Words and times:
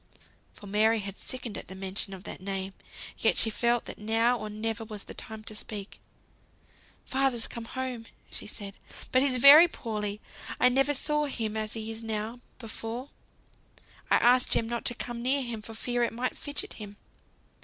For 0.55 0.65
Mary 0.65 0.97
had 0.97 1.19
sickened 1.19 1.59
at 1.59 1.67
the 1.67 1.75
mention 1.75 2.11
of 2.15 2.23
that 2.23 2.41
name; 2.41 2.73
yet 3.19 3.37
she 3.37 3.51
felt 3.51 3.85
that 3.85 3.99
now 3.99 4.35
or 4.35 4.49
never 4.49 4.83
was 4.83 5.03
the 5.03 5.13
time 5.13 5.43
to 5.43 5.53
speak. 5.53 5.99
"Father's 7.05 7.47
come 7.47 7.65
home!" 7.65 8.07
she 8.31 8.47
said, 8.47 8.73
"but 9.11 9.21
he's 9.21 9.37
very 9.37 9.67
poorly; 9.67 10.19
I 10.59 10.69
never 10.69 10.95
saw 10.95 11.25
him 11.25 11.55
as 11.55 11.73
he 11.73 11.91
is 11.91 12.01
now, 12.01 12.39
before. 12.57 13.11
I 14.09 14.15
asked 14.15 14.53
Jem 14.53 14.67
not 14.67 14.85
to 14.85 14.95
come 14.95 15.21
near 15.21 15.43
him 15.43 15.61
for 15.61 15.75
fear 15.75 16.01
it 16.01 16.13
might 16.13 16.35
fidget 16.35 16.73
him." 16.81 16.97